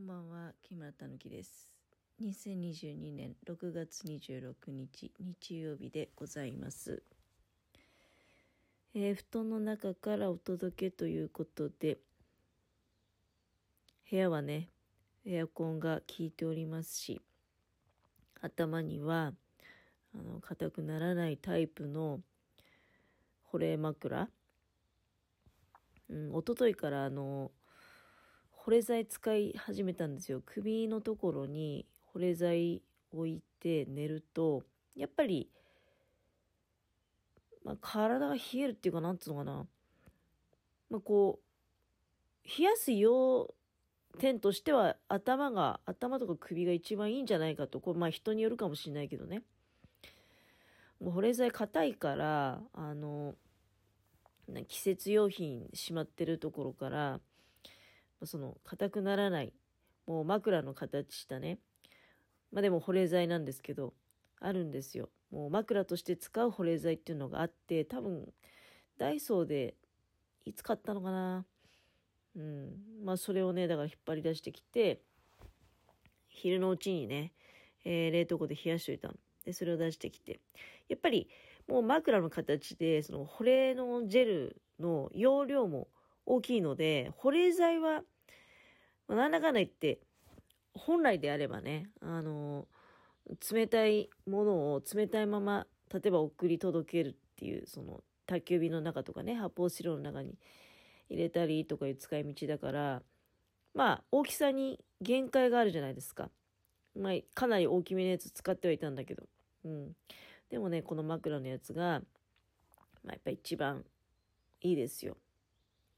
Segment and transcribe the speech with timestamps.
[0.00, 1.70] こんばんは、木村たぬきです。
[2.22, 7.02] 2022年6月26日、日曜日でございます。
[8.94, 11.98] えー布団の中からお届けということで、
[14.10, 14.70] 部屋はね、
[15.26, 17.20] エアコンが効いておりますし、
[18.40, 19.34] 頭には、
[20.14, 22.20] あの、硬くならないタイプの
[23.42, 24.30] 保冷枕。
[26.08, 27.52] うん、一昨日からあの、
[28.62, 30.42] 保冷剤使い始めたんですよ。
[30.44, 35.48] 首のところに保冷剤置いて寝ると、やっぱり、
[37.64, 39.66] まあ、体が冷えるっていうか、なんつうのかな。
[40.90, 43.54] まあ、こう、冷やす要
[44.18, 49.42] 点としては、頭が、頭とか首が一番いいんじゃないかと、これ、まあ人によるかもしれないけどね。
[51.00, 53.34] もう保冷剤硬いから、あの、
[54.48, 57.20] な季節用品しまってるところから、
[58.24, 59.52] その硬くならない、
[60.06, 61.58] もう枕の形したね、
[62.52, 63.94] まあでも保冷剤なんですけど、
[64.40, 65.10] あるんですよ。
[65.30, 68.32] もう枕として使う保冷剤っていうのがあって、多分、
[68.98, 69.76] ダイソーで、
[70.44, 71.46] いつ買ったのかな
[72.36, 73.04] うん。
[73.04, 75.00] まあそれをね、だから引っ張り出してきて、
[76.28, 77.32] 昼のうちにね、
[77.84, 79.14] えー冷凍庫で冷やしといたの。
[79.44, 80.40] で、それを出してきて。
[80.88, 81.28] やっぱり、
[81.68, 85.88] もう枕の形で、その保冷のジェルの容量も
[86.26, 88.02] 大きいので、保冷剤は、
[89.08, 90.00] まあ、なんだかんだ言って、
[90.74, 92.66] 本来であればね、あの
[93.52, 100.38] 冷たいものを冷たいまま、例えば送り届けるっていう、その、宅急便の中とかね、発泡スチロールの中に
[101.08, 103.02] 入れたりとかいう使い道だから、
[103.74, 106.30] まあ、大きさに限界があるじゃないですか。
[106.96, 109.24] まあ、かなり大きめのやつ使ってはいたんだけど。
[109.64, 109.92] うん。
[110.48, 112.02] でもね、この枕のやつが、
[113.04, 113.84] まあ、やっぱ一番
[114.60, 115.16] いいですよ。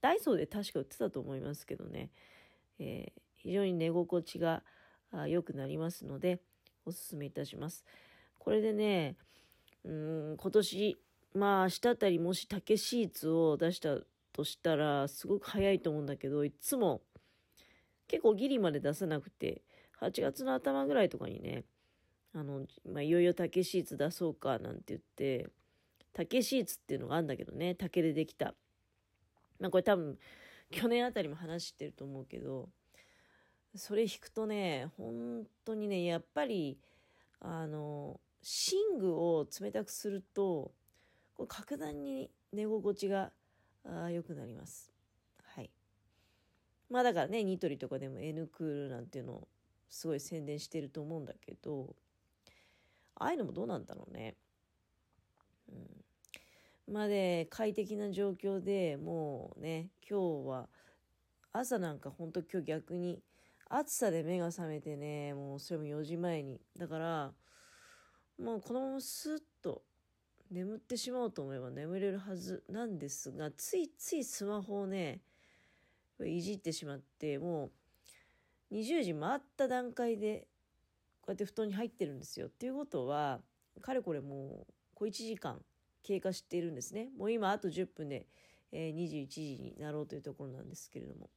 [0.00, 2.10] ダイソーで確か売ってたと思いますけどね。
[2.78, 4.62] えー非常に寝心地が
[5.26, 6.40] 良くなりますので、
[6.84, 7.84] おすすめいたします。
[8.38, 9.16] これでね、
[9.84, 10.98] うん、今年、
[11.34, 13.96] まあ、明日あたりもし竹シーツを出した
[14.32, 17.00] としたら、すごく早いと思うんだけど、いつも、
[18.08, 19.62] 結構ギリまで出さなくて、
[20.00, 21.64] 8月の頭ぐらいとかにね、
[22.34, 25.48] あの、まあ、いよいよ竹シーツ出そうかなんて言って、
[26.12, 28.54] 竹シーツっていうのがあるんだけどね、竹でできた。
[29.60, 30.18] まあこれ多分、
[30.70, 32.70] 去年あたりも話してると思うけど、
[33.76, 36.78] それ引くとね、本当にね、やっぱり、
[37.38, 40.72] あの、寝具を冷たくすると、
[41.34, 43.32] これ格段に寝心地が
[44.10, 44.92] 良くなります。
[45.42, 45.70] はい。
[46.88, 49.48] まあだからね、ニトリとかでも N クールなんていうのを
[49.88, 51.94] すごい宣伝してると思うんだけど、
[53.14, 54.36] ああいうのもどうなんだろうね。
[55.68, 56.04] うん。
[56.90, 60.68] まで、快適な状況でもうね、今日は
[61.52, 63.22] 朝なんかほんと今日逆に
[63.68, 66.60] 暑さで目が覚めてね、もうそれも4時前に。
[66.76, 67.32] だから、
[68.42, 69.82] もうこのままスッと
[70.50, 75.20] 眠ってしまおうと思えば眠れるはずなんですが、ついついスマホをね、
[76.26, 77.70] いじってしまって、も
[78.70, 80.48] う20時回った段階で、
[81.22, 82.48] こうやって布団に入ってるんですよ。
[82.48, 83.40] っていうことは、
[83.80, 85.62] かれこれもう、小1時間
[86.02, 87.10] 経過しているんですね。
[87.16, 88.26] もう今あと10分で、
[88.72, 91.30] えー21時になろうというところなんですけれども。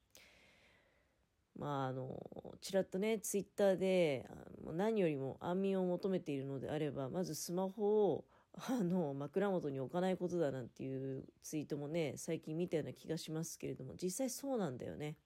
[1.57, 2.19] まあ、あの、
[2.61, 4.27] ちらっとね、ツイッターで、
[4.73, 15.17] 何よりも安眠を求めているのであれば、まずスマホを、あの、枕元に置かないことだなんていうツイートもね、最近見たような気がしますけれども、実際そうなんだよね。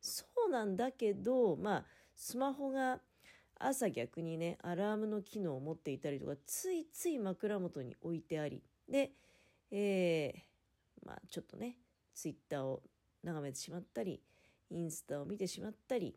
[0.00, 1.84] そうなんだけど、まあ、
[2.14, 3.00] スマホが
[3.58, 9.10] 朝逆にね、アラームの機能を持っていたりとか、ついつい枕元に置いてあり、で、
[9.70, 11.78] えー、まあ、ちょっとね、
[12.14, 12.82] ツイッターを
[13.24, 14.20] 眺めてしまったり、
[14.70, 16.14] インスタを見てしまったり、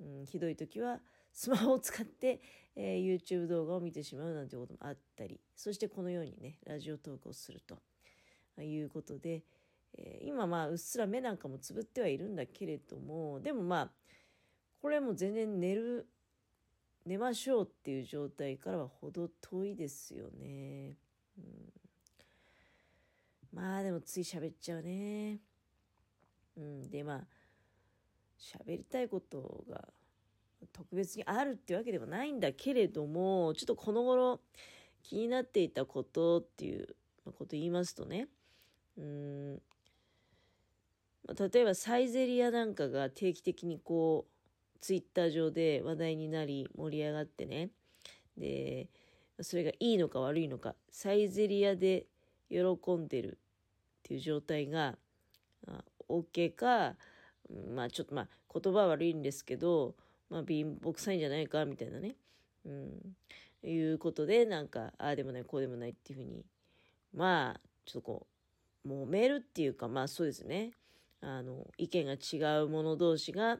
[0.00, 1.00] うん、ひどい時は
[1.32, 2.40] スマホを使って、
[2.76, 9.42] えー YouTube 動画を見てしまうなんてこともあったり、そしてこのようにね、ラジオトークをするということで、
[9.98, 13.90] えー今まあうっすら目なんかもつぶってはいるんだけれども、でもまあ、
[14.80, 16.06] これも全然寝る、
[17.04, 20.96] 寝ましょうっていう状態からは程遠いですよね。
[21.38, 21.72] うん、
[23.56, 25.38] まあでもつい喋っちゃうね。
[26.58, 27.26] うん、でまあ、
[28.38, 29.88] 喋りたいことが
[30.74, 34.40] 特別にあるってわけではないんだけれども、ちょっとこの頃
[35.02, 36.94] 気になっていたことっていう
[37.24, 38.28] こと言いますとね、
[38.98, 39.62] うん、
[41.26, 47.70] ま例えばサイゼリアなんかが定期的にこう、ツイッター上で話題になり盛り上がってね、
[48.36, 48.90] で、
[49.40, 52.04] それがいいのか悪いのか、サイゼリアで
[52.50, 52.58] 喜
[52.96, 53.38] んでる
[54.06, 54.96] っていう状態が、
[56.08, 56.94] OK か
[57.74, 58.28] まあちょっとまあ
[58.60, 59.96] 言葉悪いんですけど、
[60.30, 62.14] まあ貧乏くさいんじゃないかみたいなね、
[62.64, 66.44] うん、いうことでなんかああでもないこうでもないっていうふうに
[67.12, 68.26] まあちょっとこ
[68.84, 70.70] う揉めるっていうかまあそうですね。
[71.20, 73.58] あの意見が違う者同士が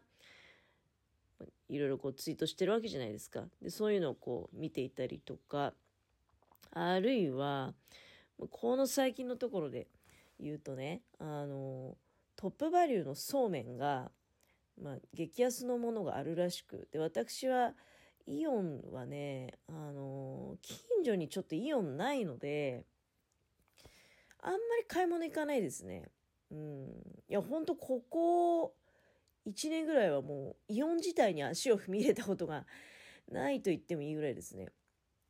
[1.69, 3.43] いろいろこうツイートしてるわけじゃないですか。
[3.61, 5.73] でそういうのをこう見ていたりとか
[6.71, 7.75] あるいは
[8.51, 9.89] この最近のところで
[10.41, 11.97] 言うとねあの
[12.37, 14.11] トップバリューのそうめんが、
[14.81, 17.73] まあ、激安のものがあるらしくで私は
[18.27, 22.85] イオンはねあの近所にちょっとイオンないので
[24.43, 26.05] あんまり買い物行かないですね。
[26.53, 26.87] うん。
[27.29, 28.75] いやほんとここ
[29.47, 32.65] 1年ぐらいはもうイオン自体に足を踏み入れたことが
[33.31, 34.69] ないと言ってもいいぐらいですね。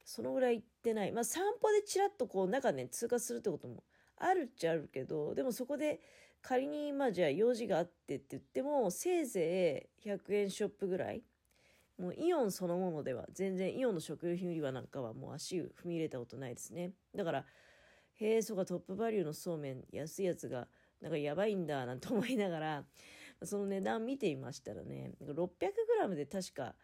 [0.05, 1.13] そのぐらい行ってない。
[1.13, 3.85] まあ散歩でちらっとこう中ね通過するってことも
[4.19, 6.01] あるっちゃあるけどでもそこで
[6.43, 11.23] 仮にまあじゃあ用事があってって言ってもせいぜい100円ショップぐらい
[11.99, 16.93] もうイオンそのものでは全然イオンの食料品売り場なんかはもう足踏み入れたことないですね。
[17.15, 17.45] だから
[18.21, 20.69] へえそうかトップバリューのそうめん安いやつが
[21.01, 22.85] なんかやばいんだなんて思いながら
[23.43, 26.75] その値段見ていましたらね 600g で確か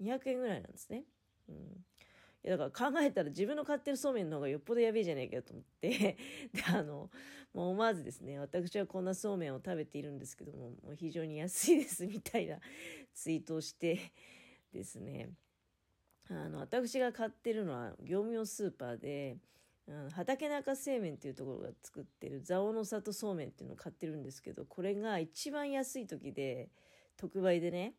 [0.00, 1.04] 200円ぐらいなんですね、
[1.48, 1.56] うん、
[2.44, 6.16] いやだから考えたら自分の買ってるそうめんの方がよっぽどやべえじゃねえかと思って。
[6.52, 7.08] であの
[7.54, 12.56] もう思わずですね私はこんなそうめんを食べているんですけどももう非常に安いですみたいな
[13.14, 14.12] ツイートをして
[14.72, 15.30] ですね。
[16.30, 19.36] あの私が買ってるのは業務用スーパーで、
[19.86, 26.70] うん、畑中製麺っていうところが作ってる蔵王の里そうめんっていうのを買ってるんですけどこれが一番安い時で
[27.16, 27.94] 特売でね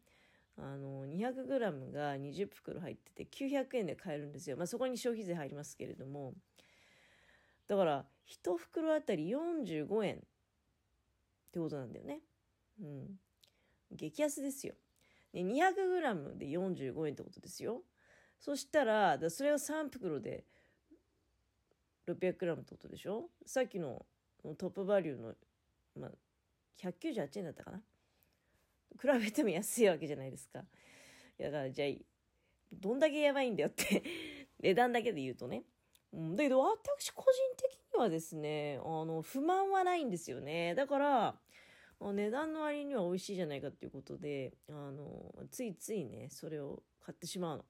[0.58, 4.56] あの 200g が20袋入ってて900円で買えるんですよ。
[4.56, 6.34] まあ、そこに消費税入りますけれども
[7.68, 10.20] だから1袋あたり45円っ
[11.52, 12.20] てことなんだよね。
[12.82, 13.20] うん。
[13.92, 14.76] 激安ですよ。
[15.34, 17.82] で 200g で45円ってことですよ。
[18.40, 20.46] そしたらだそれを3袋で
[22.08, 23.30] 600g ってことでしょ？
[23.46, 24.06] さっきの
[24.58, 25.34] トップバリューの、
[25.96, 26.12] まあ、
[26.82, 27.82] 198円だったかな？
[29.01, 30.63] 比べても安いわけじゃないですか。
[31.40, 31.90] だからじゃあ、
[32.72, 34.04] どんだけやばいんだよって
[34.60, 35.63] 値段だけで言うとね。
[36.12, 40.75] うん、だけど私個人的にはですね、あの、不満はないんですよね。
[40.75, 41.40] だから、
[42.00, 47.66] 値段の割には美味しいじゃないかっていうことで、あの、ついついね、それを買ってしまうの。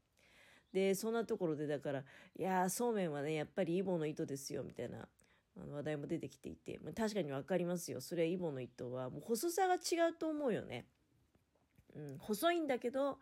[0.74, 2.04] で、そんなところでだから、
[2.36, 5.08] いやそうめんはね、やっぱりイボの糸ですよ、みたいな
[5.56, 8.02] あの話題も出てきていて、まあ確かにわかりますよ。
[8.02, 10.88] それはイボの糸は、もう細さが違うと思うよね。
[11.96, 13.20] うん、細いんだけど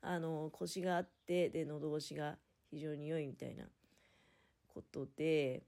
[0.00, 2.36] あの腰があってで喉越しが
[2.70, 3.64] 非常に良いみたいな
[4.68, 5.62] ことで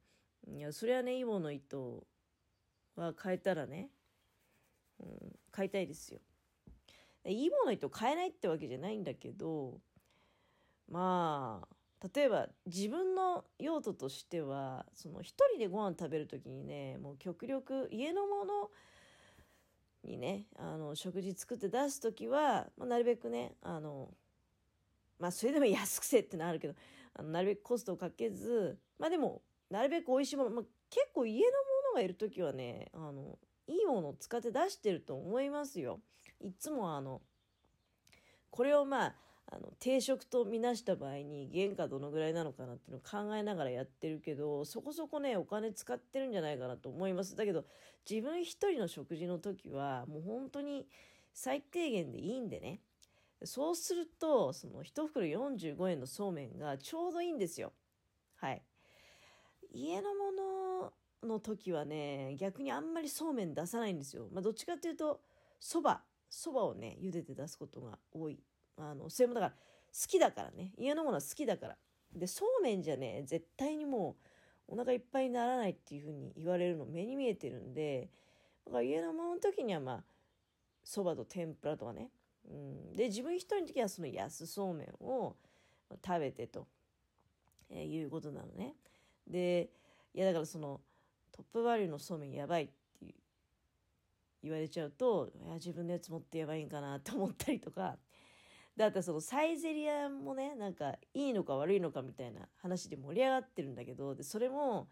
[0.46, 2.06] いやそれはねイボの糸
[2.96, 3.88] は変えたらね、
[5.00, 5.08] うん、
[5.50, 6.20] 買いたいですよ。
[7.24, 9.80] イボの糸買えないってわけじゃないんだけど
[10.88, 11.76] まあ
[12.14, 18.70] 例えば自分の用途としてはその一人でご飯食べる時にねもう極力家のもの
[20.06, 24.08] にねあの食事作って出す時は、まあ、なるべくねあの
[25.18, 26.74] まあそれでも安くせってのあるけど
[27.14, 31.46] あのなるべくコストをかけずまあでもなるべく美味しいもの、まあ、結構家のも
[31.90, 36.00] のがいる時はねあのいいものを使って出してると思いますよ。
[36.40, 37.20] いつもあの
[38.50, 39.14] これをまあ
[39.48, 47.36] あの定食とみなした場合に原価どのぐらいなのかなっていうのを考えながらやってるけどそこそこねお金使ってるんじゃないかなと思います。
[47.36, 47.64] だけど
[48.08, 50.88] 自分一人の食事の時はもう本当に
[51.32, 52.80] 最低限でいいんでね。
[53.44, 57.72] そうするとその1袋45円のそうめんがちょうどいいんですよ。
[58.36, 58.62] はい。
[59.70, 60.32] 家のも
[61.22, 64.28] のの時はね逆にあんまりそうめん出さないんですよ。
[64.32, 65.20] まあどっちかっていうと
[65.60, 66.02] そば。
[66.28, 68.40] そばをね茹でて出すことが多い。
[68.76, 69.56] あのそれもだから好
[70.08, 70.72] きだからね。
[70.76, 71.76] 家のものは好きだから。
[72.14, 74.16] でそうめんじゃね絶対にも
[74.68, 78.08] うお腹いっぱいにならないっていうふうに言われるの目に見えてるんで
[78.64, 80.04] だから家のものの時にはまあ
[80.82, 82.10] そばと天ぷらとかね、
[82.48, 82.54] う
[82.92, 85.36] ん、で自分一人の時はその安そうめんを
[86.04, 86.66] 食べてと、
[87.70, 88.74] えー、いうことなのね。
[89.26, 89.70] で
[90.14, 90.80] いやだからその
[91.32, 93.14] トップバリューのそうめんやばいって
[94.42, 97.96] 言われちゃうといや自分のやつ持ってやばいんかなって思ったりとか。
[98.76, 104.88] だってそのサイゼリアもねなんかいいのか悪いのかみたいな話で盛り上がってるんだけどでそれも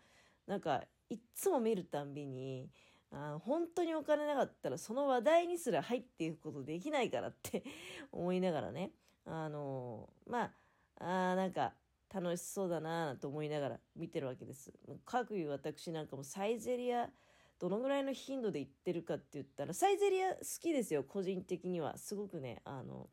[0.46, 2.70] なんかいっつも見るたんびに
[3.12, 7.62] あ本当にお金なかったらその話題にすら入っていくことできないからって
[8.10, 8.90] 思いながらね
[9.26, 10.52] あのま
[10.98, 11.74] ああなんか
[12.12, 14.72] 楽しそうだなと思いながら見てるわけです。
[15.04, 17.10] かくいう私なんかもサイゼリア
[17.58, 21.96] どのぐらいの頻度で行ってるかって言ったら、サイゼリア好きですよ、個人的には。
[21.96, 23.08] すごくね、あの、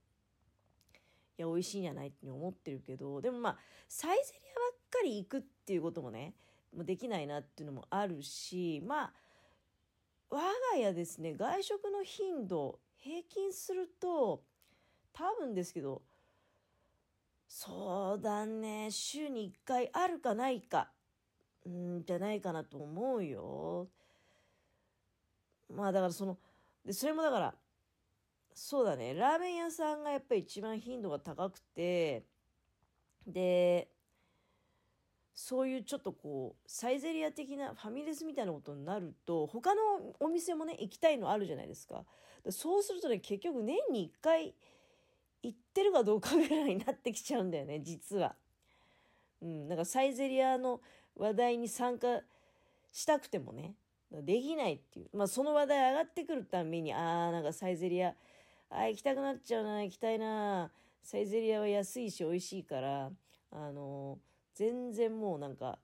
[1.37, 3.57] いや、美味しいんじゃないって思ってるけど、でもまあ、
[3.87, 6.33] サイゼリアばっかり行くっていうこともね、
[6.75, 9.13] もうできないなっていうのもあるし、まあ、
[10.29, 14.43] 我が家ですね、外食の頻度、平均すると、
[15.13, 16.01] 多分ですけど、
[17.47, 20.89] そうだね、週に1回あるかないか、
[21.65, 23.87] うんじゃないかなと思うよ。
[25.69, 26.37] まあだからその、
[26.85, 27.53] で、それもだから、
[28.53, 32.23] そうだね、ラーメン屋さんがやっぱり一番頻度が高くて、
[33.25, 33.89] で、
[35.33, 39.81] そういうちょっとこう、サイゼリア的なファミレスみたいなことになると、他の
[40.19, 42.05] お店もね、行きたいのあるじゃないですか。
[42.49, 44.53] そうするとね、結局年に1回
[45.43, 48.35] 行ってるかどうかぐらいになってきちゃうんだよね、実は。
[49.41, 50.81] うん、なんかサイゼリアの
[51.15, 52.21] 話題に参加
[52.91, 53.75] したくてもね、
[54.11, 55.17] できないっていう。
[55.17, 58.13] まあその話題上がってくるたびに、ああ、なんかサイゼリア、
[58.73, 60.71] あ行きたくなっちゃうな、行きたいな。
[61.03, 63.11] サイゼリアは安いし美味しいから、
[63.51, 64.17] あの
[64.55, 65.77] 全然もうなんか、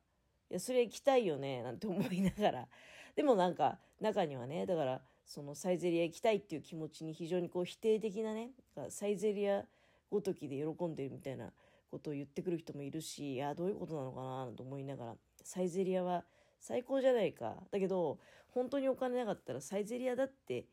[0.49, 2.67] いや、それ行きたいよね、なんて思いながら。
[3.15, 8.51] でもなんか、中にはね、だから、そのサイゼリア行きたいっていう気持ちに非常にこう否定的なね、
[8.89, 9.65] サイゼリア
[10.09, 11.51] ごときで喜んでるみたいな
[11.91, 16.23] ことを言ってくる人もいるし、いや、どういうことなのかなと思いながら、サイゼリアは
[16.61, 17.55] 最高じゃないか。
[17.71, 18.19] だけど、
[18.53, 20.65] 本当にお金なかったらサイゼリアだって、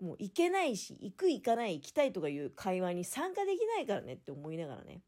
[0.00, 5.02] もう行けないし、行く行かない行きたいとかいう会話に参加できないからねって思いながらね。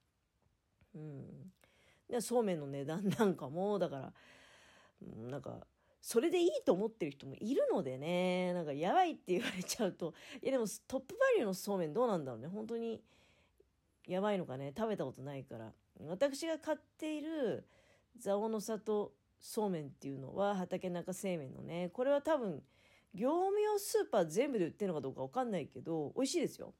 [0.94, 1.52] うん。
[2.10, 4.12] でそうめんの値段なんかもだから
[5.30, 5.66] なんか
[6.02, 8.52] それでいいと思ってる人もいるのでね。
[8.52, 12.48] なんかやばいって言われちゃうといやでもトップバリューのそうめんどうなんだろうね。
[12.48, 13.00] 本当に
[14.06, 14.74] やばいのかね。
[14.76, 15.72] 食べたことないから。
[16.06, 17.66] 私が買っている
[18.20, 21.90] 蔵王の里そうめんっていうのは畑中製麺のね。
[21.92, 22.62] これは多分
[23.14, 26.74] 業務用スーパー全部で売ってるのかどうか分かんないけど美味しいですよ。